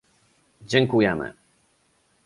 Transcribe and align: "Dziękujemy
"Dziękujemy 0.61 1.33